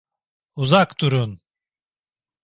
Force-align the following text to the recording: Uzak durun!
Uzak 0.55 0.99
durun! 1.01 1.39